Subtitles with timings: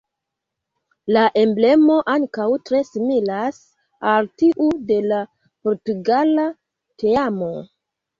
[1.15, 3.59] La emblemo ankaŭ tre similas
[4.13, 5.21] al tiu de la
[5.69, 6.47] portugala
[7.05, 7.51] teamo.